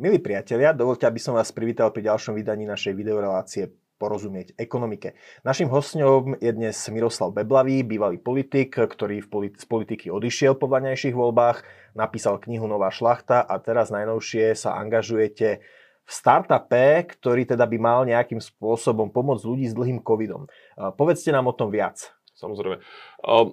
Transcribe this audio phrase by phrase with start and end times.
[0.00, 3.68] Milí priatelia, dovolte, aby som vás privítal pri ďalšom vydaní našej videorelácie
[4.00, 5.12] porozumieť ekonomike.
[5.44, 10.72] Našim hostňom je dnes Miroslav Beblavý, bývalý politik, ktorý v politi- z politiky odišiel po
[10.72, 11.60] vlaňajších voľbách,
[11.92, 18.08] napísal knihu Nová šlachta a teraz najnovšie sa angažujete v startupe, ktorý teda by mal
[18.08, 20.48] nejakým spôsobom pomôcť ľudí s dlhým covidom.
[20.96, 22.08] Povedzte nám o tom viac.
[22.40, 22.80] Samozrejme.
[23.20, 23.52] Um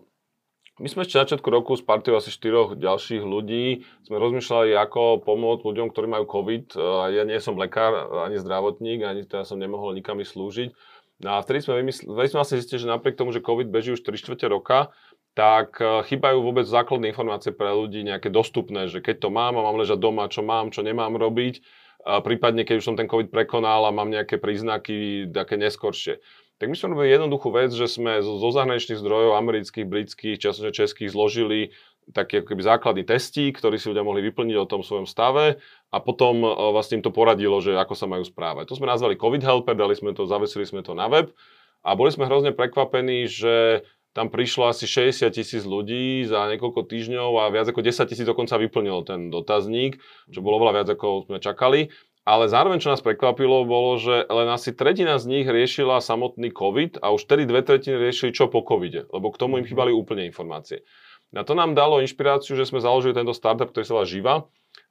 [0.78, 5.66] my sme ešte začiatku roku s partiou asi štyroch ďalších ľudí sme rozmýšľali, ako pomôcť
[5.66, 6.78] ľuďom, ktorí majú COVID.
[7.14, 10.70] Ja nie som lekár, ani zdravotník, ani teda som nemohol nikam slúžiť.
[11.18, 13.98] No a vtedy sme, vymysl- vtedy sme vlastne zistili, že napriek tomu, že COVID beží
[13.98, 14.94] už 3 čtvrte roka,
[15.34, 19.66] tak e, chýbajú vôbec základné informácie pre ľudí nejaké dostupné, že keď to mám a
[19.66, 21.66] mám ležať doma, čo mám, čo nemám robiť,
[22.06, 26.22] a prípadne keď už som ten COVID prekonal a mám nejaké príznaky také neskoršie.
[26.58, 31.14] Tak my sme robili jednoduchú vec, že sme zo, zahraničných zdrojov, amerických, britských, časne českých,
[31.14, 31.70] zložili
[32.16, 35.60] taký ako keby základný testík, ktorý si ľudia mohli vyplniť o tom svojom stave
[35.92, 38.72] a potom e, vlastne im to poradilo, že ako sa majú správať.
[38.72, 41.36] To sme nazvali COVID Helper, dali sme to, zavesili sme to na web
[41.84, 43.84] a boli sme hrozne prekvapení, že
[44.16, 48.58] tam prišlo asi 60 tisíc ľudí za niekoľko týždňov a viac ako 10 tisíc dokonca
[48.58, 50.02] vyplnilo ten dotazník,
[50.34, 51.94] čo bolo oveľa viac ako sme čakali.
[52.28, 57.00] Ale zároveň, čo nás prekvapilo, bolo, že len asi tretina z nich riešila samotný COVID
[57.00, 59.72] a už tedy dve tretiny riešili čo po COVIDe, lebo k tomu im mhm.
[59.72, 60.84] chýbali úplne informácie.
[61.32, 64.36] Na to nám dalo inšpiráciu, že sme založili tento startup, ktorý sa volá Živa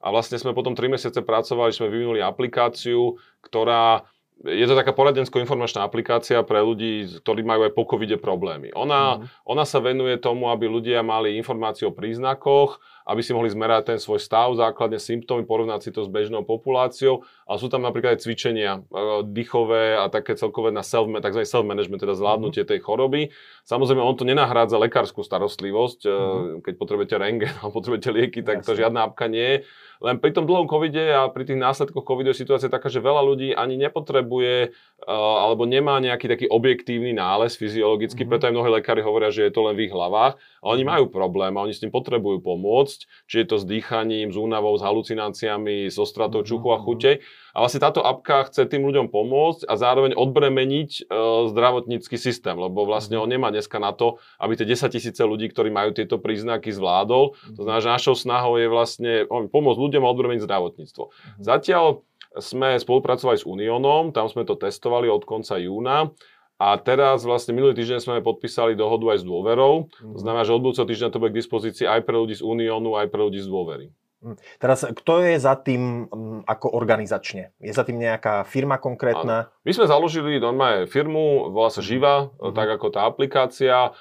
[0.00, 4.08] a vlastne sme potom 3 mesiace pracovali, sme vyvinuli aplikáciu, ktorá
[4.44, 8.68] je to taká poradensko-informačná aplikácia pre ľudí, ktorí majú aj po covide problémy.
[8.76, 9.48] Ona, mm.
[9.48, 12.76] ona sa venuje tomu, aby ľudia mali informáciu o príznakoch,
[13.06, 17.22] aby si mohli zmerať ten svoj stav, základne symptómy, porovnať si to s bežnou populáciou.
[17.46, 21.46] Ale sú tam napríklad aj cvičenia e, dýchové a také celkové na self, tzv.
[21.46, 23.30] self-management, teda zvládnutie tej choroby.
[23.62, 26.00] Samozrejme, on to nenahrádza lekárskú starostlivosť.
[26.02, 26.66] Mm.
[26.66, 28.66] Keď potrebujete rengen a potrebujete lieky, tak Jasne.
[28.66, 29.70] to žiadna apka nie je
[30.00, 33.22] len pri tom dlhom covide a pri tých následkoch covidu je situácia taká, že veľa
[33.24, 34.72] ľudí ani nepotrebuje
[35.08, 38.32] uh, alebo nemá nejaký taký objektívny nález fyziologicky, mm-hmm.
[38.32, 40.36] preto aj mnohí lekári hovoria, že je to len v ich hlavách.
[40.36, 40.90] A oni mhm.
[40.90, 42.95] majú problém a oni s tým potrebujú pomôcť,
[43.26, 46.50] či je to s dýchaním, s únavou, s halucináciami, so stratou mm-hmm.
[46.50, 47.14] čuchu a chutej.
[47.56, 51.02] A vlastne táto apka chce tým ľuďom pomôcť a zároveň odbremeniť e,
[51.50, 55.72] zdravotnícky systém, lebo vlastne on nemá dneska na to, aby tie 10 tisíce ľudí, ktorí
[55.72, 57.32] majú tieto príznaky, zvládol.
[57.56, 61.04] To znamená, že našou snahou je vlastne pomôcť ľuďom a odbremeniť zdravotníctvo.
[61.08, 61.42] Mhm.
[61.42, 62.04] Zatiaľ
[62.36, 66.12] sme spolupracovali s Unionom, tam sme to testovali od konca júna.
[66.56, 69.92] A teraz vlastne minulý týždeň sme podpísali dohodu aj s dôverou.
[69.92, 70.20] To mhm.
[70.20, 73.12] znamená, že od budúceho týždňa to bude k dispozícii aj pre ľudí z Uniónu, aj
[73.12, 73.88] pre ľudí z dôvery.
[74.24, 74.36] Hm.
[74.56, 76.08] Teraz, kto je za tým
[76.48, 77.52] ako organizačne?
[77.60, 79.52] Je za tým nejaká firma konkrétna?
[79.52, 79.62] Ano.
[79.68, 82.56] My sme založili normálne firmu, volá sa Živa, mm-hmm.
[82.56, 83.92] tak ako tá aplikácia.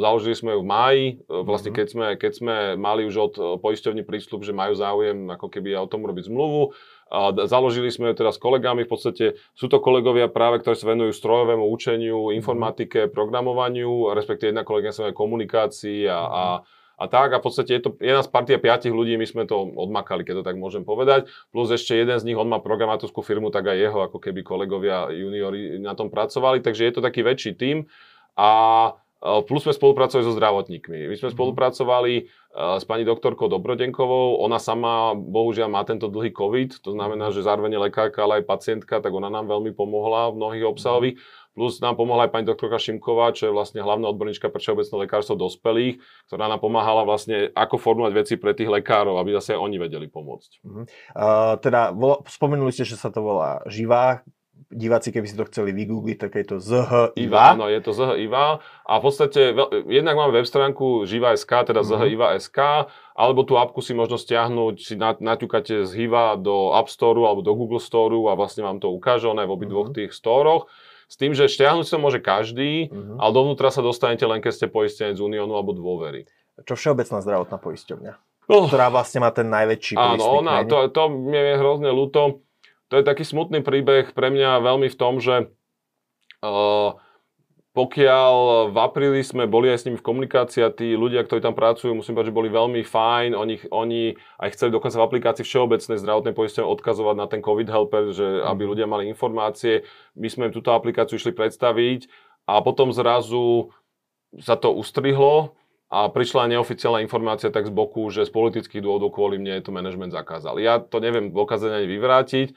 [0.00, 1.76] Založili sme ju v máji, vlastne mhm.
[1.76, 5.90] keď sme, keď sme mali už od poisťovní prísľub, že majú záujem ako keby o
[5.90, 6.72] tom robiť zmluvu.
[7.46, 9.24] Založili sme ju teda s kolegami, v podstate
[9.54, 12.32] sú to kolegovia práve, ktorí sa venujú strojovému učeniu, mhm.
[12.40, 16.44] informatike, programovaniu, respektíve jedna kolegia sa venuje komunikácii a, a
[16.96, 17.36] a tak.
[17.36, 20.40] A v podstate je to je nás partia piatich ľudí, my sme to odmakali, keď
[20.40, 21.28] to tak môžem povedať.
[21.52, 25.12] Plus ešte jeden z nich, on má programátorskú firmu, tak aj jeho ako keby kolegovia
[25.12, 26.64] juniori na tom pracovali.
[26.64, 27.84] Takže je to taký väčší tím.
[28.36, 28.48] A
[29.46, 31.10] Plus sme spolupracovali so zdravotníkmi.
[31.10, 31.36] My sme mhm.
[31.36, 32.14] spolupracovali
[32.56, 34.40] s pani doktorkou Dobrodenkovou.
[34.46, 36.80] Ona sama, bohužiaľ, má tento dlhý COVID.
[36.86, 37.34] To znamená, mhm.
[37.34, 41.16] že zároveň lekárka, ale aj pacientka, tak ona nám veľmi pomohla v mnohých obsahových.
[41.56, 45.40] Plus nám pomohla aj pani doktorka Šimková, čo je vlastne hlavná odborníčka pre všeobecné lekárstvo
[45.40, 50.04] dospelých, ktorá nám pomáhala vlastne, ako formulovať veci pre tých lekárov, aby zase oni vedeli
[50.04, 50.50] pomôcť.
[50.60, 50.84] Uh-huh.
[51.16, 51.96] Uh, teda,
[52.28, 54.20] spomenuli ste, že sa to volá živá
[54.70, 57.54] diváci, keby si to chceli vygoogliť, tak je to ZH IVA.
[57.54, 58.58] Áno, je to ZH IVA.
[58.84, 59.54] A v podstate,
[59.86, 62.02] jednak máme web stránku Živa.sk, teda mm-hmm.
[62.02, 62.58] ZH IVA.sk,
[63.14, 67.54] alebo tú apku si možno stiahnuť, si naťukate z HIVA do App Store alebo do
[67.56, 70.08] Google Store a vlastne vám to ukáže, on aj v obidvoch mm-hmm.
[70.08, 70.68] tých storoch.
[71.06, 73.22] S tým, že stiahnuť sa môže každý, uh-huh.
[73.22, 76.26] ale dovnútra sa dostanete len keď ste poistenec z Uniónu alebo dôvery.
[76.66, 78.12] Čo Všeobecná zdravotná poisťovňa?
[78.50, 78.66] Oh.
[78.66, 82.45] Ktorá vlastne má ten najväčší Áno, ona, to, to mi je hrozne ľúto.
[82.90, 85.50] To je taký smutný príbeh pre mňa veľmi v tom, že
[86.42, 86.90] uh,
[87.76, 88.34] pokiaľ
[88.72, 91.92] v apríli sme boli aj s nimi v komunikácii a tí ľudia, ktorí tam pracujú,
[91.92, 93.36] musím povedať, že boli veľmi fajn.
[93.36, 98.16] Oni, oni aj chceli dokonca v aplikácii všeobecnej zdravotnej poistenie odkazovať na ten COVID Helper,
[98.16, 98.70] že aby mhm.
[98.72, 99.84] ľudia mali informácie.
[100.16, 102.08] My sme im túto aplikáciu išli predstaviť
[102.48, 103.68] a potom zrazu
[104.40, 105.52] sa to ustrihlo
[105.92, 110.16] a prišla neoficiálna informácia tak z boku, že z politických dôvodov kvôli mne to management
[110.16, 110.56] zakázal.
[110.56, 112.56] Ja to neviem dokázať ani vyvrátiť,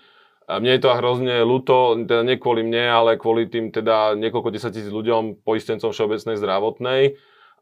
[0.50, 4.50] a mne je to hrozne ľúto, teda nie kvôli mne, ale kvôli tým teda niekoľko
[4.50, 7.02] desať tisíc ľuďom, poistencom všeobecnej zdravotnej.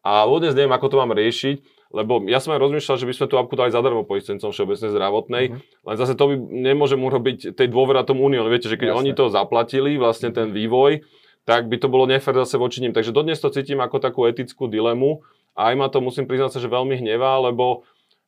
[0.08, 1.58] A vôbec neviem, ako to mám riešiť.
[1.92, 5.44] lebo ja som aj rozmýšľal, že by sme tú apku dali zadarmo poistencom všeobecnej zdravotnej,
[5.52, 5.88] mm-hmm.
[5.88, 8.44] len zase to by nemôžem urobiť tej dôvera tomu Unión.
[8.52, 9.00] Viete, že keď Jasne.
[9.00, 11.04] oni to zaplatili, vlastne ten vývoj,
[11.48, 12.92] tak by to bolo nefér zase voči ním.
[12.92, 15.24] Takže dodnes to cítim ako takú etickú dilemu
[15.56, 17.88] a aj ma to musím priznať sa, že veľmi hnevá, lebo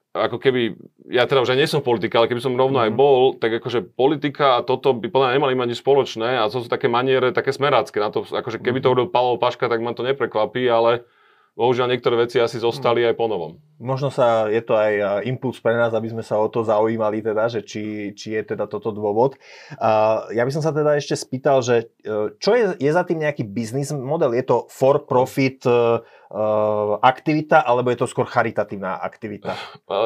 [0.10, 0.74] ako keby,
[1.14, 2.98] ja teda už aj nie som politika, ale keby som rovno aj mhm.
[2.98, 6.68] bol, tak akože politika a toto by podľa nemali mať nič spoločné a to sú
[6.68, 8.94] také maniere, také smerácké na to, akože keby to mhm.
[8.98, 11.06] urobil Pavel Paška, tak ma to neprekvapí, ale
[11.60, 13.60] bohužiaľ niektoré veci asi zostali aj po novom.
[13.84, 17.52] Možno sa, je to aj impuls pre nás, aby sme sa o to zaujímali teda,
[17.52, 19.36] že či, či je teda toto dôvod.
[20.32, 23.44] Ja by som sa teda ešte spýtal, že e, čo je, je za tým nejaký
[23.44, 24.32] biznis model?
[24.32, 26.00] Je to for profit uh,
[27.04, 29.60] aktivita, alebo je to skôr charitatívna aktivita?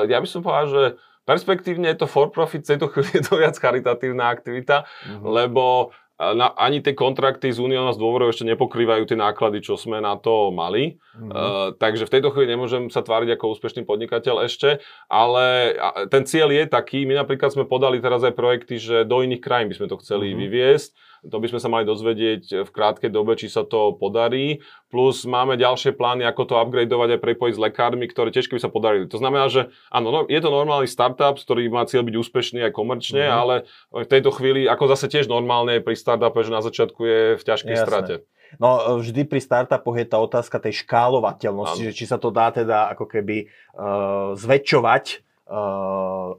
[0.10, 0.84] Ja by som povedal, že
[1.28, 5.24] perspektívne je to for profit, v tejto chvíli je to viac charitatívna aktivita, uh-huh.
[5.24, 5.92] lebo
[6.32, 10.16] na, ani tie kontrakty z Unióna z dôvodov ešte nepokrývajú tie náklady, čo sme na
[10.16, 10.96] to mali.
[11.20, 11.30] Mm-hmm.
[11.30, 14.80] Uh, takže v tejto chvíli nemôžem sa tváriť ako úspešný podnikateľ ešte,
[15.12, 15.76] ale
[16.08, 19.68] ten cieľ je taký, my napríklad sme podali teraz aj projekty, že do iných krajín
[19.68, 20.42] by sme to chceli mm-hmm.
[20.48, 20.92] vyviesť
[21.24, 24.60] to by sme sa mali dozvedieť v krátkej dobe, či sa to podarí.
[24.92, 28.68] Plus máme ďalšie plány, ako to upgradeovať a prepojiť s lekármi, ktoré tiež keby sa
[28.68, 29.08] podarili.
[29.08, 32.76] To znamená, že áno, no, je to normálny startup, ktorý má cieľ byť úspešný aj
[32.76, 33.42] komerčne, mm-hmm.
[33.42, 33.56] ale
[33.96, 37.76] v tejto chvíli, ako zase tiež normálne pri startupe, že na začiatku je v ťažkej
[37.80, 37.88] Jasné.
[37.88, 38.16] strate.
[38.62, 41.88] No vždy pri startupoch je tá otázka tej škálovateľnosti, ano.
[41.90, 45.06] že či sa to dá teda ako keby uh, zväčšovať
[45.50, 46.38] uh,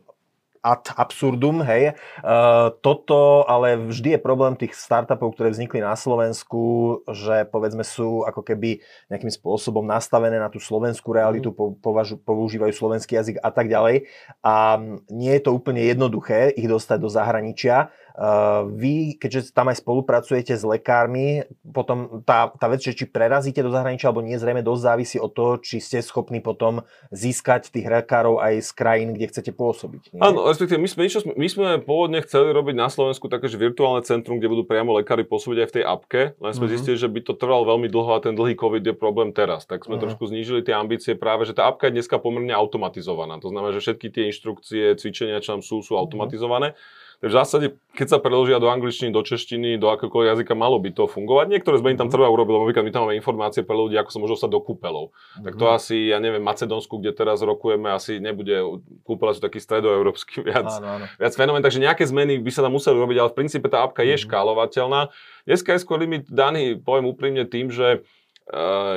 [0.65, 1.93] ad absurdum, hej.
[2.25, 8.25] Uh, toto ale vždy je problém tých startupov, ktoré vznikli na Slovensku, že povedzme sú
[8.25, 8.81] ako keby
[9.13, 11.85] nejakým spôsobom nastavené na tú slovenskú realitu, mm.
[11.85, 14.09] považu, používajú slovenský jazyk a tak ďalej.
[14.41, 14.81] A
[15.13, 17.93] nie je to úplne jednoduché ich dostať do zahraničia.
[18.15, 21.43] Uh, vy, keďže tam aj spolupracujete s lekármi,
[21.75, 25.35] potom tá, tá vec, že či prerazíte do zahraničia alebo nie, zrejme dosť závisí od
[25.35, 30.15] toho, či ste schopní potom získať tých lekárov aj z krajín, kde chcete pôsobiť.
[30.15, 30.23] Nie?
[30.31, 34.39] Áno, respektíve my sme, my sme pôvodne chceli robiť na Slovensku také, že virtuálne centrum,
[34.39, 36.75] kde budú priamo lekári pôsobiť aj v tej apke, len sme mm-hmm.
[36.79, 39.67] zistili, že by to trvalo veľmi dlho a ten dlhý COVID je problém teraz.
[39.67, 40.03] Tak sme mm-hmm.
[40.07, 43.43] trošku znížili tie ambície práve, že tá apka je dneska pomerne automatizovaná.
[43.43, 46.01] To znamená, že všetky tie inštrukcie, cvičenia, čo tam sú, sú mhm.
[46.07, 46.79] automatizované.
[46.79, 50.91] Mm-hmm v zásade, keď sa preložia do angličtiny, do češtiny, do akékoľvek jazyka, malo by
[50.91, 51.47] to fungovať.
[51.53, 52.15] Niektoré zmeny tam mhm.
[52.15, 55.05] treba urobiť, lebo my tam máme informácie pre ľudí, ako sa môžu dostať do kúpelov.
[55.15, 55.45] Mm-hmm.
[55.47, 55.73] Tak to mhm.
[55.73, 61.03] asi, ja neviem, Macedónsku, kde teraz rokujeme, asi nebude, kúpele sú taký stredoeurópsky viac, áno,
[61.03, 61.05] áno.
[61.21, 64.03] viac fenomén, takže nejaké zmeny by sa tam museli robiť, ale v princípe tá apka
[64.03, 64.27] je mm-hmm.
[64.27, 65.01] škálovateľná.
[65.45, 68.03] Dneska je skôr limit daný, poviem úprimne, tým, že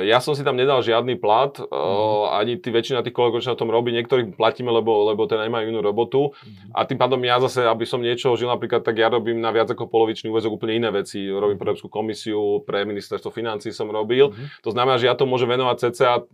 [0.04, 1.72] ja som si tam nedal žiadny plat, mm.
[2.36, 5.72] ani tí väčšina tých kolegov, čo na tom robí, niektorých platíme, lebo, lebo ten nemajú
[5.72, 6.36] inú robotu.
[6.36, 6.76] Mm.
[6.76, 9.72] A tým pádom ja zase, aby som niečo žil napríklad, tak ja robím na viac
[9.72, 11.24] ako polovičný úvezok úplne iné veci.
[11.32, 14.36] Robím pre Európsku komisiu, pre ministerstvo financí som robil.
[14.36, 14.68] Mm.
[14.68, 16.28] To znamená, že ja to môžem venovať cca,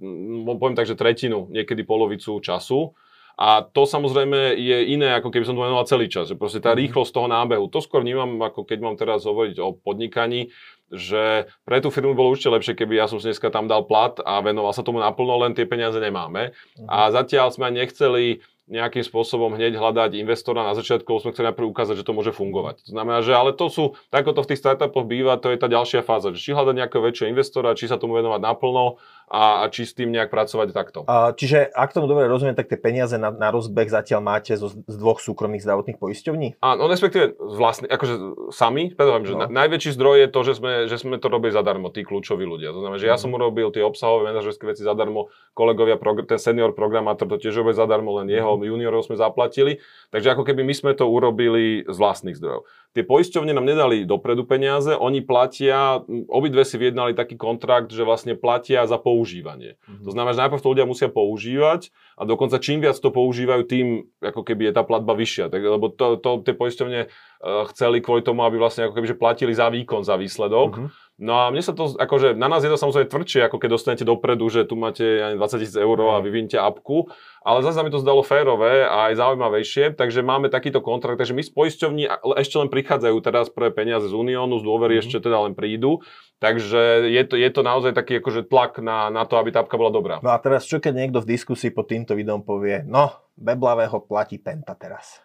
[0.59, 2.99] poviem tak, že tretinu, niekedy polovicu času.
[3.35, 6.31] A to samozrejme je iné, ako keby som to venoval celý čas.
[6.31, 6.79] Že proste tá mhm.
[6.87, 7.67] rýchlosť toho nábehu.
[7.71, 10.55] To skôr vnímam, ako keď mám teraz hovoriť o podnikaní,
[10.95, 14.15] že pre tú firmu bolo určite lepšie, keby ja som si dneska tam dal plat
[14.23, 16.55] a venoval sa tomu naplno, len tie peniaze nemáme.
[16.55, 16.87] Uh-huh.
[16.87, 22.01] A zatiaľ sme nechceli nejakým spôsobom hneď hľadať investora na začiatku, sme chceli najprv ukázať,
[22.01, 22.89] že to môže fungovať.
[22.89, 25.69] To znamená, že ale to sú, tak to v tých startupoch býva, to je tá
[25.69, 28.97] ďalšia fáza, že či hľadať nejakého väčšieho investora, či sa tomu venovať naplno
[29.29, 30.99] a, a či s tým nejak pracovať takto.
[31.09, 34.69] A, čiže ak tomu dobre rozumiem, tak tie peniaze na, na rozbeh zatiaľ máte zo,
[34.71, 36.61] z dvoch súkromných zdravotných poisťovní?
[36.61, 39.47] Áno, respektíve vlastne, akože sami, poviem, že no.
[39.47, 42.77] na, najväčší zdroj je to, že sme, že sme to robili zadarmo, tí kľúčoví ľudia.
[42.77, 43.23] To znamená, že ja mhm.
[43.25, 45.97] som urobil tie obsahové manažerské veci zadarmo, kolegovia,
[46.29, 48.69] ten senior programátor to tiež robil zadarmo, len jeho mm.
[48.69, 49.81] juniorov sme zaplatili.
[50.13, 52.67] Takže ako keby my sme to urobili z vlastných zdrojov.
[52.95, 55.99] Tie poisťovne nám nedali dopredu peniaze, oni platia,
[56.31, 59.75] obidve si vyjednali taký kontrakt, že vlastne platia za používanie.
[59.83, 60.07] Mm-hmm.
[60.07, 63.87] To znamená, že najprv to ľudia musia používať a dokonca čím viac to používajú, tým
[64.23, 65.51] ako keby je tá platba vyššia.
[65.51, 69.19] Tak, lebo to, to tie poisťovne uh, chceli kvôli tomu, aby vlastne ako keby že
[69.19, 70.71] platili za výkon, za výsledok.
[70.79, 71.04] Mm-hmm.
[71.15, 74.03] No a mne sa to, akože na nás je to samozrejme tvrdšie, ako keď dostanete
[74.03, 77.07] dopredu, že tu máte 20 tisíc eur a vyvinete apku,
[77.47, 81.47] ale zase mi to zdalo férové a aj zaujímavejšie, takže máme takýto kontrakt, takže my
[81.47, 85.07] z poisťovní ešte len prichádzajú teraz pre peniaze z Uniónu, z dôvery mm-hmm.
[85.15, 86.03] ešte teda len prídu,
[86.43, 89.79] takže je to, je to naozaj taký akože tlak na, na to, aby tá apka
[89.79, 90.19] bola dobrá.
[90.19, 94.43] No a teraz čo keď niekto v diskusii pod týmto videom povie, no, Beblavého platí
[94.43, 95.23] Penta teraz.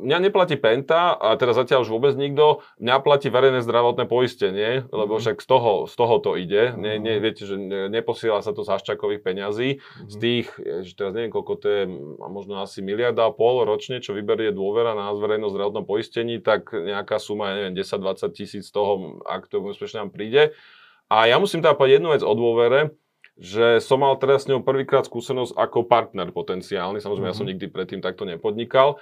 [0.00, 5.16] Mňa neplatí Penta, a teda zatiaľ už vôbec nikto, mňa platí verejné zdravotné poistenie, lebo
[5.16, 5.20] mhm.
[5.20, 6.72] však z toho, z toho to ide.
[6.80, 7.20] Nie, mhm.
[7.20, 7.60] viete, že
[7.92, 11.82] neposiela sa to z Haščakových peňazí, z tých, že teraz neviem koľko to je,
[12.16, 17.20] možno asi miliarda a pol ročne, čo vyberie dôvera na verejnom zdravotnom poistení, tak nejaká
[17.20, 20.56] suma, ja neviem, 10-20 tisíc z toho, ak to úspešne nám príde.
[21.12, 22.96] A ja musím teda povedať jednu vec o dôvere,
[23.36, 27.36] že som mal teraz s ňou prvýkrát skúsenosť ako partner potenciálny, samozrejme mm-hmm.
[27.36, 27.52] ja som mhm.
[27.56, 29.00] nikdy predtým takto nepodnikal.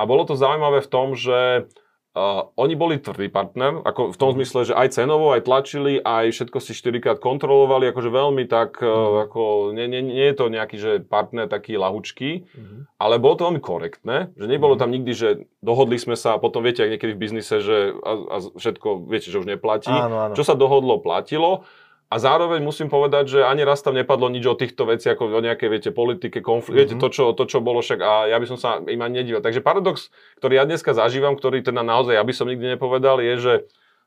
[0.00, 1.68] A bolo to zaujímavé v tom, že
[2.10, 4.42] Uh, oni boli tvrdý partner, ako v tom mhm.
[4.42, 9.30] zmysle, že aj cenovo, aj tlačili, aj všetko si štyrikrát kontrolovali, akože veľmi tak, uh,
[9.30, 12.80] ako, nie, nie, nie je to nejaký, že partner taký lahučký, uh-huh.
[12.98, 14.82] ale bolo to veľmi korektné, že nebolo uh-huh.
[14.82, 15.28] tam nikdy, že
[15.62, 19.30] dohodli sme sa, a potom viete, ak niekedy v biznise, že a, a všetko, viete,
[19.30, 19.94] že už neplatí.
[19.94, 20.34] Áno, áno.
[20.34, 21.62] Čo sa dohodlo, platilo.
[22.10, 25.46] A zároveň musím povedať, že ani raz tam nepadlo nič o týchto veciach, ako o
[25.46, 26.98] nejakej, viete, politike, konflikt, mm-hmm.
[26.98, 29.46] viete, to čo, to, čo bolo však a ja by som sa im ani nedíval.
[29.46, 30.10] Takže paradox,
[30.42, 33.54] ktorý ja dneska zažívam, ktorý teda naozaj ja by som nikdy nepovedal, je, že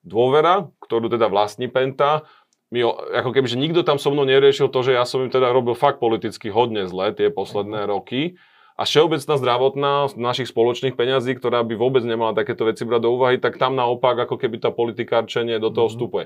[0.03, 2.27] dôvera, ktorú teda vlastní Penta,
[2.75, 5.53] mi, ako keby, že nikto tam so mnou neriešil to, že ja som im teda
[5.55, 7.93] robil fakt politicky hodne zle tie posledné mm-hmm.
[7.95, 8.35] roky.
[8.73, 13.37] A všeobecná zdravotná našich spoločných peňazí, ktorá by vôbec nemala takéto veci brať do úvahy,
[13.37, 15.93] tak tam naopak ako keby tá politikárčenie do toho mm-hmm.
[15.93, 16.25] vstupuje.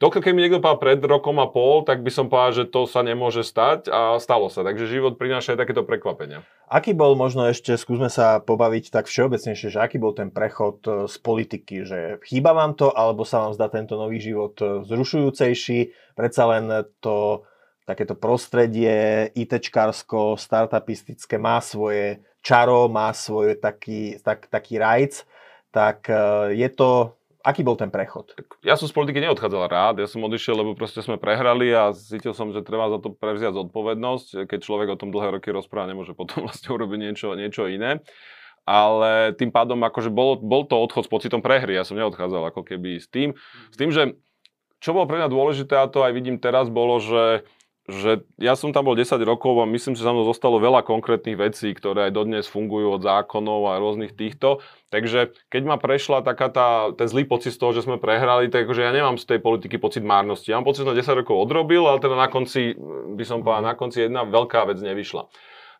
[0.00, 2.88] To, keď mi niekto povedal pred rokom a pol, tak by som povedal, že to
[2.88, 4.64] sa nemôže stať a stalo sa.
[4.64, 6.40] Takže život prináša aj takéto prekvapenia.
[6.72, 11.04] Aký bol možno ešte, skúsme sa pobaviť tak všeobecnejšie, že aký bol ten prechod e,
[11.04, 15.92] z politiky, že chýba vám to, alebo sa vám zdá tento nový život e, zrušujúcejší,
[16.16, 17.44] predsa len to
[17.90, 25.26] takéto prostredie ITčkársko, startupistické má svoje čaro, má svoj taký, tak, taký rajc,
[25.74, 28.36] tak e, je to Aký bol ten prechod?
[28.60, 32.36] Ja som z politiky neodchádzal rád, ja som odišiel, lebo proste sme prehrali a cítil
[32.36, 34.44] som, že treba za to prevziať zodpovednosť.
[34.44, 38.04] Keď človek o tom dlhé roky rozpráva, nemôže potom vlastne urobiť niečo, niečo iné.
[38.68, 42.60] Ale tým pádom akože bol, bol to odchod s pocitom prehry, ja som neodchádzal ako
[42.60, 43.32] keby s tým.
[43.72, 44.20] S tým, že
[44.84, 47.48] čo bolo pre mňa dôležité, a to aj vidím teraz, bolo, že
[47.90, 51.36] že ja som tam bol 10 rokov a myslím, že sa mnou zostalo veľa konkrétnych
[51.36, 54.62] vecí, ktoré aj dodnes fungujú od zákonov a rôznych týchto.
[54.90, 58.66] Takže keď ma prešla taká tá, ten zlý pocit z toho, že sme prehrali, tak
[58.66, 60.50] akože ja nemám z tej politiky pocit márnosti.
[60.50, 62.74] Ja mám pocit, že som 10 rokov odrobil, ale teda na konci,
[63.18, 65.26] by som povedal, na konci jedna veľká vec nevyšla.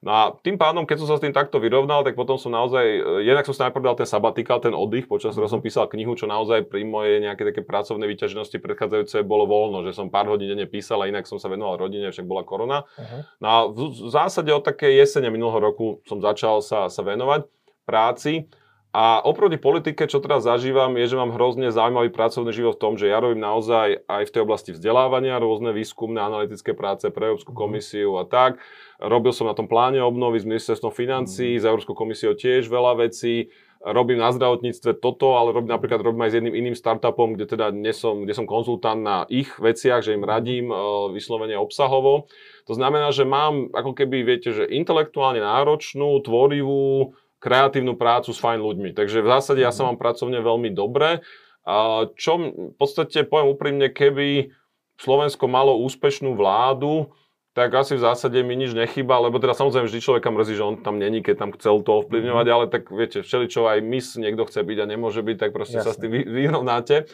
[0.00, 2.84] No a tým pádom, keď som sa s tým takto vyrovnal, tak potom som naozaj,
[2.88, 6.16] eh, jednak som si najprv dal ten sabatikal, ten oddych, počas ktorého som písal knihu,
[6.16, 10.48] čo naozaj pri mojej nejaké také pracovnej vyťaženosti predchádzajúce bolo voľno, že som pár hodín
[10.48, 12.88] denne písal a inak som sa venoval rodine, však bola korona.
[12.96, 13.20] Uh-huh.
[13.44, 17.44] No a v, v zásade od takej jesene minulého roku som začal sa, sa venovať
[17.84, 18.48] práci.
[18.90, 22.94] A oproti politike, čo teraz zažívam, je, že mám hrozne zaujímavý pracovný život v tom,
[22.98, 27.54] že ja robím naozaj aj v tej oblasti vzdelávania rôzne výskumné analytické práce pre Európsku
[27.54, 27.58] mhm.
[27.58, 28.58] komisiu a tak.
[29.00, 31.60] Robil som na tom pláne obnovy s ministerstvom financí, mm.
[31.62, 33.48] s Európskou komisiou tiež veľa vecí.
[33.80, 37.72] Robím na zdravotníctve toto, ale robím, napríklad robím aj s jedným iným startupom, kde teda
[37.96, 42.28] som, kde som konzultant na ich veciach, že im radím uh, vyslovene obsahovo.
[42.68, 48.60] To znamená, že mám ako keby, viete, že intelektuálne náročnú, tvorivú, kreatívnu prácu s fajn
[48.60, 48.90] ľuďmi.
[48.92, 51.24] Takže v zásade ja sa mám pracovne veľmi dobre.
[51.64, 54.52] A čo v podstate poviem úprimne, keby
[55.00, 57.08] Slovensko malo úspešnú vládu,
[57.50, 60.76] tak asi v zásade mi nič nechýba, lebo teda samozrejme vždy človeka mrzí, že on
[60.78, 62.56] tam není, keď tam chcel to ovplyvňovať, mm-hmm.
[62.62, 65.88] ale tak viete, všeličo aj mis niekto chce byť a nemôže byť, tak proste Jasne.
[65.90, 67.10] sa s tým vyrovnáte.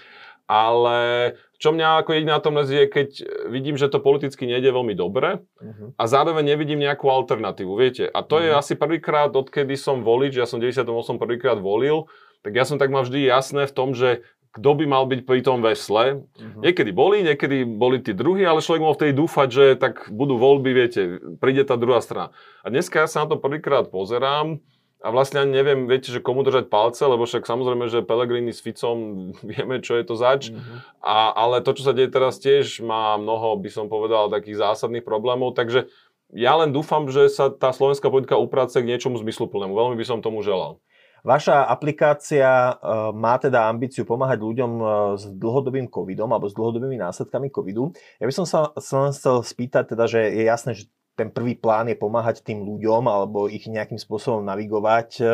[0.46, 3.08] Ale čo mňa ako jediná tom je, keď
[3.50, 5.96] vidím, že to politicky nejde veľmi dobre uh-huh.
[5.98, 8.06] a zároveň nevidím nejakú alternatívu, viete.
[8.06, 8.46] A to uh-huh.
[8.46, 8.58] je mhm.
[8.60, 10.86] asi prvýkrát, odkedy som volič, ja som 98
[11.18, 12.06] prvýkrát volil,
[12.46, 14.22] tak ja som tak mal vždy jasné v tom, že
[14.56, 16.24] kto by mal byť pri tom vesle.
[16.24, 16.60] Uh-huh.
[16.64, 20.70] Niekedy boli, niekedy boli tí druhí, ale človek mohol vtedy dúfať, že tak budú voľby,
[20.72, 22.32] viete, príde tá druhá strana.
[22.64, 24.64] A dneska ja sa na to prvýkrát pozerám,
[25.04, 28.64] a vlastne ani neviem, viete, že komu držať palce, lebo však samozrejme, že Pellegrini s
[28.64, 28.96] Ficom
[29.50, 30.48] vieme, čo je to zač.
[30.48, 31.04] Mm-hmm.
[31.04, 35.04] A, ale to, čo sa deje teraz tiež, má mnoho, by som povedal, takých zásadných
[35.04, 35.52] problémov.
[35.52, 35.92] Takže
[36.34, 39.76] ja len dúfam, že sa tá slovenská politika uprace k niečomu zmysluplnému.
[39.76, 40.82] Veľmi by som tomu želal.
[41.26, 44.88] Vaša aplikácia uh, má teda ambíciu pomáhať ľuďom uh,
[45.18, 47.90] s dlhodobým covidom alebo s dlhodobými následkami covidu.
[48.22, 50.86] Ja by som sa, sa chcel spýtať, teda, že je jasné, že
[51.16, 55.10] ten prvý plán je pomáhať tým ľuďom alebo ich nejakým spôsobom navigovať.
[55.16, 55.24] E,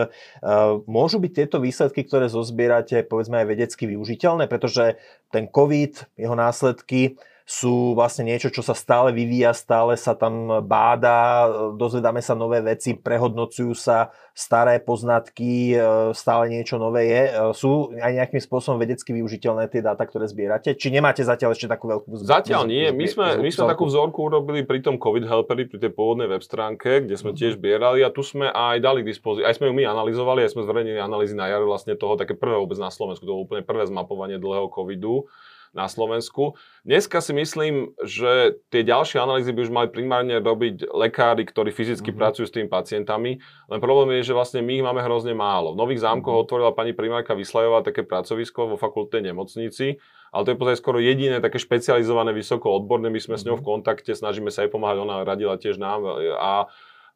[0.87, 4.97] môžu byť tieto výsledky, ktoré zozbierate, povedzme aj vedecky využiteľné, pretože
[5.35, 11.47] ten COVID, jeho následky, sú vlastne niečo, čo sa stále vyvíja, stále sa tam báda,
[11.75, 15.79] dozvedáme sa nové veci, prehodnocujú sa staré poznatky, e,
[16.17, 17.23] stále niečo nové je.
[17.29, 20.73] E, sú aj nejakým spôsobom vedecky využiteľné tie dáta, ktoré zbierate?
[20.73, 22.31] Či nemáte zatiaľ ešte takú veľkú vzorku?
[22.31, 22.89] Zatiaľ nie.
[22.95, 26.41] My sme, my sme takú vzorku urobili pri tom COVID Helperi, pri tej pôvodnej web
[26.41, 29.45] stránke, kde sme tiež zbierali a tu sme aj dali k dispozícii.
[29.45, 32.57] Aj sme ju my analyzovali, aj sme zverejnili analýzy na jar vlastne toho také prvé
[32.57, 33.27] vôbec na Slovensku.
[33.29, 35.29] To bolo úplne prvé zmapovanie dlhého covidu
[35.73, 36.55] na Slovensku.
[36.85, 42.13] Dneska si myslím, že tie ďalšie analýzy by už mali primárne robiť lekári, ktorí fyzicky
[42.13, 42.21] mm-hmm.
[42.21, 43.41] pracujú s tými pacientami,
[43.73, 45.73] len problém je, že vlastne my ich máme hrozne málo.
[45.73, 46.45] V Nových zámkoch mm-hmm.
[46.49, 49.97] otvorila pani primárka Vyslajová také pracovisko vo fakultnej nemocnici
[50.33, 53.45] ale to je pozaj skoro jediné také špecializované, vysoko odborné, my sme mm-hmm.
[53.45, 53.69] s ňou v mhm.
[53.69, 56.09] kontakte, snažíme sa jej pomáhať, ona radila tiež nám
[56.41, 56.73] a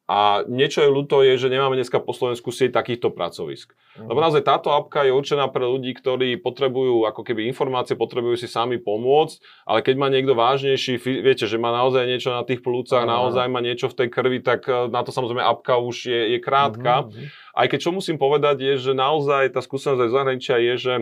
[0.07, 3.75] a niečo je ľúto je, že nemáme dneska po Slovensku sieť takýchto pracovisk.
[3.99, 4.07] Mm.
[4.07, 8.47] Lebo naozaj táto apka je určená pre ľudí, ktorí potrebujú ako keby informácie, potrebujú si
[8.47, 13.03] sami pomôcť, ale keď má niekto vážnejší, viete, že má naozaj niečo na tých plúcach,
[13.03, 13.11] mm.
[13.11, 16.39] naozaj má niečo v tej krvi, tak e, na to samozrejme apka už je, je
[16.39, 17.11] krátka.
[17.11, 17.27] Mm.
[17.59, 20.95] Aj keď čo musím povedať je, že naozaj tá skúsenosť aj zahraničia je, že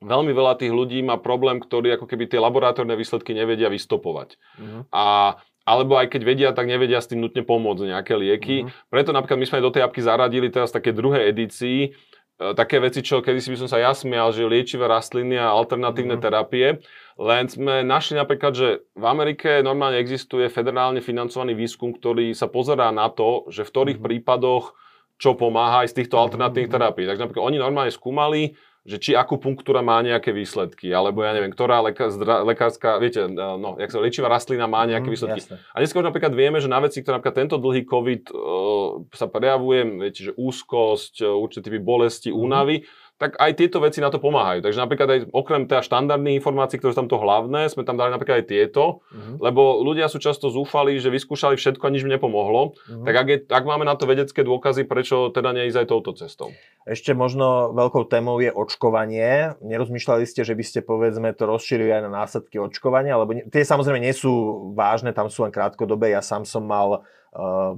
[0.00, 4.38] veľmi veľa tých ľudí má problém, ktorý ako keby tie laboratórne výsledky nevedia vystopovať.
[4.56, 4.88] Mm.
[4.94, 5.36] A
[5.70, 8.66] alebo aj keď vedia, tak nevedia s tým nutne pomôcť nejaké lieky.
[8.66, 8.90] Mm-hmm.
[8.90, 13.06] Preto napríklad my sme do tej apky zaradili teraz také druhé edícii, e, také veci,
[13.06, 16.26] čo kedysi by som sa ja smial, že liečivé rastliny a alternatívne mm-hmm.
[16.26, 16.82] terapie.
[17.14, 22.90] Len sme našli napríklad, že v Amerike normálne existuje federálne financovaný výskum, ktorý sa pozerá
[22.90, 24.10] na to, že v ktorých mm-hmm.
[24.26, 24.74] prípadoch
[25.20, 26.80] čo pomáha aj z týchto alternatívnych mm-hmm.
[26.80, 27.04] terapií.
[27.04, 31.84] Takže napríklad oni normálne skúmali, že či akupunktúra má nejaké výsledky, alebo ja neviem, ktorá
[32.08, 35.40] zdra, lekárska, viete, no, jak sa liečivá rastlina má nejaké mm, výsledky.
[35.44, 35.56] Jasne.
[35.60, 39.28] A dnes už napríklad vieme, že na veci, ktoré napríklad tento dlhý COVID uh, sa
[39.28, 44.16] prejavuje, viete, že úzkosť, určité typy bolesti, únavy, mm tak aj tieto veci na to
[44.16, 44.64] pomáhajú.
[44.64, 48.08] Takže napríklad aj okrem teda štandardných informácií, ktoré sú tam to hlavné, sme tam dali
[48.16, 49.36] napríklad aj tieto, uh-huh.
[49.36, 52.72] lebo ľudia sú často zúfali, že vyskúšali všetko a nič mi nepomohlo.
[52.72, 53.04] Uh-huh.
[53.04, 56.48] Tak ak, je, ak máme na to vedecké dôkazy, prečo teda neísť aj touto cestou?
[56.88, 59.52] Ešte možno veľkou témou je očkovanie.
[59.60, 64.00] Nerozmýšľali ste, že by ste povedzme to rozšírili aj na následky očkovania, lebo tie samozrejme
[64.00, 66.16] nie sú vážne, tam sú len krátkodobé.
[66.16, 67.76] Ja sám som mal uh,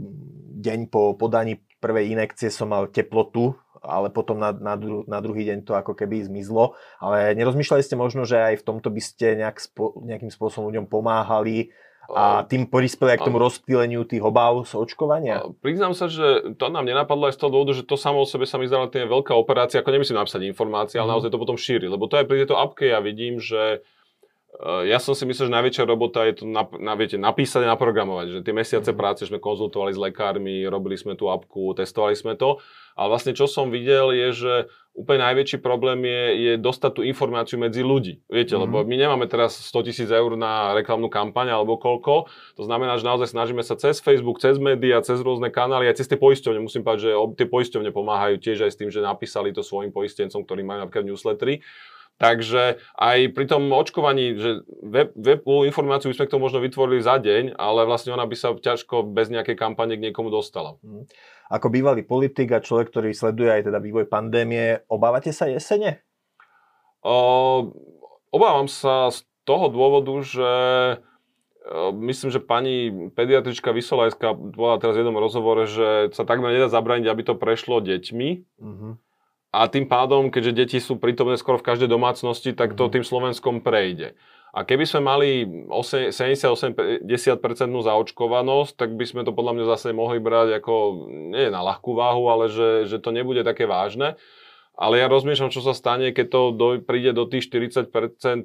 [0.62, 5.44] deň po podaní prvej inekcie som mal teplotu ale potom na, na, dru, na druhý
[5.50, 6.78] deň to ako keby zmizlo.
[7.02, 10.86] Ale nerozmýšľali ste možno, že aj v tomto by ste nejak spo, nejakým spôsobom ľuďom
[10.86, 11.74] pomáhali
[12.10, 15.46] a tým prispeli aj k tomu rozptýleniu tých obáv z očkovania?
[15.62, 18.42] Priznám sa, že to nám nenapadlo aj z toho dôvodu, že to samo o sebe
[18.42, 21.12] sa mi zdala tým veľká operácia, ako nemyslím napísať informácie, ale mm.
[21.14, 21.86] naozaj to potom šíri.
[21.86, 23.86] Lebo to aj pri tejto appke ja vidím, že
[24.60, 28.36] ja som si myslel, že najväčšia robota je to na, na, viete, napísať a naprogramovať.
[28.36, 28.98] Že tie mesiace mm.
[29.00, 32.60] práce sme konzultovali s lekármi, robili sme tú apku, testovali sme to.
[32.92, 34.54] Ale vlastne čo som videl je, že
[34.92, 38.20] úplne najväčší problém je, je dostať tú informáciu medzi ľudí.
[38.28, 38.60] Viete, mm.
[38.68, 42.28] lebo my nemáme teraz 100 tisíc eur na reklamnú kampaň alebo koľko.
[42.60, 46.12] To znamená, že naozaj snažíme sa cez Facebook, cez médiá, cez rôzne kanály, aj cez
[46.12, 46.60] tie poisťovne.
[46.60, 50.44] Musím povedať, že tie poisťovne pomáhajú tiež aj s tým, že napísali to svojim poistencom,
[50.44, 51.64] ktorí majú napríklad newslettery.
[52.20, 57.02] Takže aj pri tom očkovaní, že web, webovú informáciu by sme k tomu možno vytvorili
[57.02, 60.78] za deň, ale vlastne ona by sa ťažko bez nejakej kampane k niekomu dostala.
[60.86, 61.10] Mhm.
[61.52, 66.00] Ako bývalý politik a človek, ktorý sleduje aj teda vývoj pandémie, obávate sa jesene?
[67.04, 67.74] O,
[68.32, 70.52] obávam sa z toho dôvodu, že
[71.92, 77.10] myslím, že pani pediatrička Vysolajská bola teraz v jednom rozhovore, že sa takmer nedá zabrániť,
[77.10, 78.28] aby to prešlo deťmi.
[78.62, 78.94] Uh-huh
[79.52, 82.92] a tým pádom, keďže deti sú prítomné skoro v každej domácnosti, tak to mhm.
[82.98, 84.16] tým Slovenskom prejde.
[84.52, 87.08] A keby sme mali 70-80%
[87.88, 92.28] zaočkovanosť, tak by sme to podľa mňa zase mohli brať ako, nie na ľahkú váhu,
[92.28, 94.20] ale že, že to nebude také vážne.
[94.76, 98.44] Ale ja rozmýšľam, čo sa stane, keď to do, príde do tých 40%,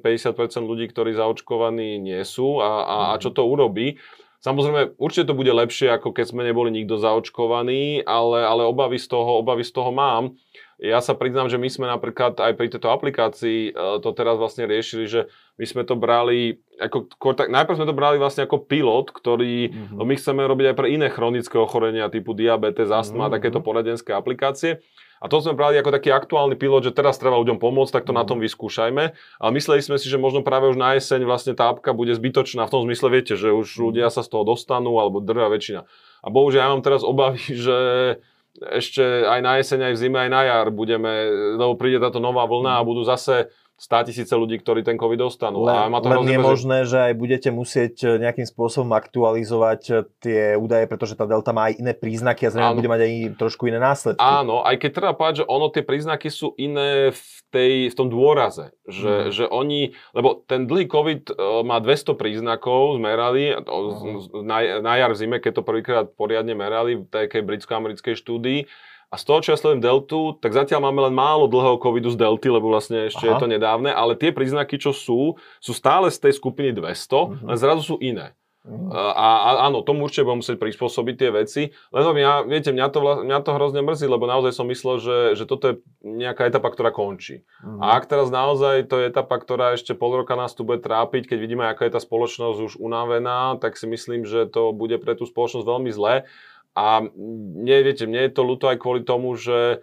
[0.64, 4.00] ľudí, ktorí zaočkovaní nie sú a, a, a čo to urobí.
[4.40, 9.12] Samozrejme, určite to bude lepšie, ako keď sme neboli nikto zaočkovaný, ale, ale obavy, z
[9.12, 10.40] toho, obavy z toho mám.
[10.78, 14.62] Ja sa priznám, že my sme napríklad aj pri tejto aplikácii e, to teraz vlastne
[14.62, 15.20] riešili, že
[15.58, 19.98] my sme to brali, ako, tak, najprv sme to brali vlastne ako pilot, ktorý, mm-hmm.
[19.98, 23.34] my chceme robiť aj pre iné chronické ochorenia typu diabetes, astma, mm-hmm.
[23.34, 24.78] takéto poradenské aplikácie.
[25.18, 28.14] A to sme brali ako taký aktuálny pilot, že teraz treba ľuďom pomôcť, tak to
[28.14, 28.18] mm.
[28.22, 29.04] na tom vyskúšajme.
[29.42, 32.70] Ale mysleli sme si, že možno práve už na jeseň vlastne tá apka bude zbytočná
[32.70, 33.82] v tom zmysle, viete, že už mm.
[33.82, 35.90] ľudia sa z toho dostanú, alebo drvá väčšina.
[36.22, 37.78] A bohužiaľ ja mám teraz obavy, že
[38.66, 41.10] ešte aj na jeseň, aj v zime, aj na jar budeme,
[41.54, 45.62] lebo príde táto nová vlna a budú zase 100 tisíce ľudí, ktorí ten COVID dostanú.
[45.62, 49.82] Len, a má to len je možné, že aj budete musieť e, nejakým spôsobom aktualizovať
[49.86, 53.12] e, tie údaje, pretože tá delta má aj iné príznaky a zrejme bude mať aj
[53.38, 54.18] trošku iné následky.
[54.18, 57.22] Áno, aj keď treba povedať, že ono tie príznaky sú iné v,
[57.54, 58.74] tej, v tom dôraze.
[58.90, 59.30] Že, mm.
[59.30, 64.42] že oni, lebo ten dlhý COVID e, má 200 príznakov, zmerali mm.
[64.42, 68.60] na, na jar v zime, keď to prvýkrát poriadne merali v takej britsko-americkej štúdii
[69.08, 72.20] a z toho, čo ja sledujem deltu, tak zatiaľ máme len málo dlhého covidu z
[72.20, 73.32] delty, lebo vlastne ešte Aha.
[73.32, 77.48] je to nedávne, ale tie príznaky, čo sú, sú stále z tej skupiny 200, uh-huh.
[77.48, 78.36] len zrazu sú iné.
[78.68, 78.92] Uh-huh.
[78.92, 81.62] A, a áno, tomu určite budem musieť prispôsobiť tie veci.
[81.88, 85.44] Len ja, viete, mňa to, mňa to hrozne mrzí, lebo naozaj som myslel, že, že
[85.48, 87.48] toto je nejaká etapa, ktorá končí.
[87.64, 87.80] Uh-huh.
[87.80, 91.32] A ak teraz naozaj to je etapa, ktorá ešte pol roka nás tu bude trápiť,
[91.32, 95.16] keď vidíme, aká je tá spoločnosť už unavená, tak si myslím, že to bude pre
[95.16, 96.28] tú spoločnosť veľmi zlé.
[96.76, 99.82] A mne, viete, mne je to ľúto aj kvôli tomu, že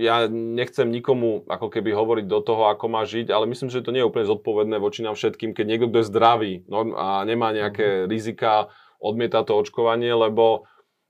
[0.00, 3.92] ja nechcem nikomu ako keby hovoriť do toho, ako má žiť, ale myslím, že to
[3.92, 6.52] nie je úplne zodpovedné voči nám všetkým, keď niekto, kto je zdravý
[6.96, 8.08] a nemá nejaké mhm.
[8.08, 10.64] rizika, odmieta to očkovanie, lebo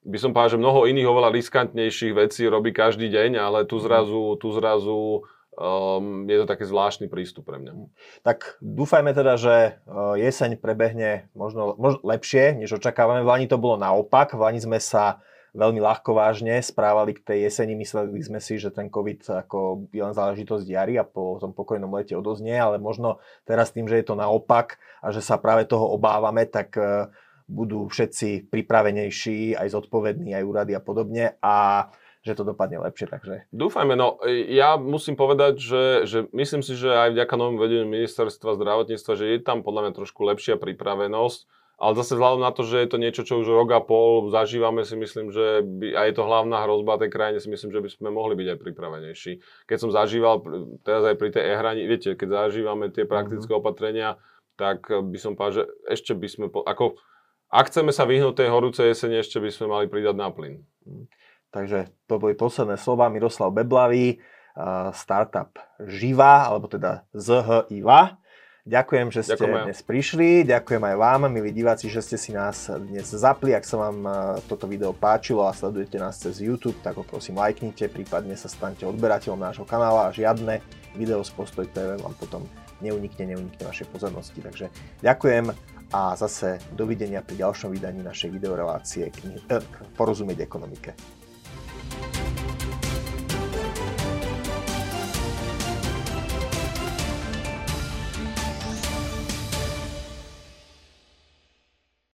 [0.05, 3.83] by som povedal, že mnoho iných oveľa riskantnejších vecí robí každý deň, ale tu mhm.
[3.87, 5.23] zrazu, tu zrazu
[5.55, 7.73] um, je to taký zvláštny prístup pre mňa.
[8.27, 13.23] Tak dúfajme teda, že uh, jeseň prebehne možno, možno lepšie, než očakávame.
[13.23, 14.35] V Lani to bolo naopak.
[14.35, 15.23] V Lani sme sa
[15.55, 17.79] veľmi ľahko vážne správali k tej jeseni.
[17.79, 21.89] Mysleli sme si, že ten COVID ako je len záležitosť jary a po tom pokojnom
[21.95, 25.95] lete odoznie, ale možno teraz tým, že je to naopak a že sa práve toho
[25.95, 27.07] obávame, tak e,
[27.47, 31.87] budú všetci pripravenejší, aj zodpovední, aj úrady a podobne a
[32.25, 33.07] že to dopadne lepšie.
[33.07, 33.47] Takže...
[33.53, 34.17] Dúfajme, no
[34.49, 39.25] ja musím povedať, že, že myslím si, že aj vďaka novom vedeniu ministerstva zdravotníctva, že
[39.29, 43.03] je tam podľa mňa trošku lepšia pripravenosť ale zase vzhľadom na to, že je to
[43.03, 46.63] niečo, čo už rok a pol zažívame, si myslím, že by, a je to hlavná
[46.63, 49.33] hrozba tej krajine, si myslím, že by sme mohli byť aj pripravenejší.
[49.67, 50.41] Keď som zažíval,
[50.87, 53.63] teraz aj pri tej e-hrani, viete, keď zažívame tie praktické mm-hmm.
[53.67, 54.23] opatrenia,
[54.55, 56.95] tak by som povedal, že ešte by sme, ako,
[57.51, 60.63] ak chceme sa vyhnúť tej horúcej jesene, ešte by sme mali pridať na plyn.
[61.55, 64.19] Takže to boli posledné slova Miroslav Beblavý,
[64.95, 68.19] startup Živa, alebo teda ZHIVA.
[68.65, 69.65] Ďakujem, že ste Ďakujem.
[69.69, 70.29] dnes prišli.
[70.49, 73.53] Ďakujem aj vám, milí diváci, že ste si nás dnes zapli.
[73.53, 74.11] Ak sa vám e,
[74.49, 78.89] toto video páčilo a sledujete nás cez YouTube, tak ho prosím lajknite, prípadne sa stante
[78.89, 80.65] odberateľom nášho kanála a žiadne
[80.97, 82.49] video z Postoj TV vám potom
[82.81, 84.41] neunikne, neunikne vašej pozornosti.
[84.41, 84.73] Takže
[85.05, 85.53] ďakujem
[85.93, 89.61] a zase dovidenia pri ďalšom vydaní našej videorelácie knih- eh,
[89.93, 90.97] Porozumieť ekonomike.